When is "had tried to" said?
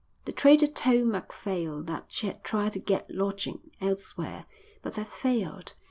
2.25-2.79